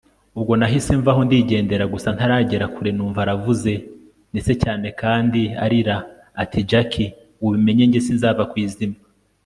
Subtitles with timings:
[0.37, 3.73] ubwo nahise mvaho ndigendera gusa ntaragera kure numva aravuze
[4.31, 5.95] ndetse cyane kandi arira
[6.41, 6.91] ati jack
[7.45, 8.97] ubimenye njye sinzava kwizima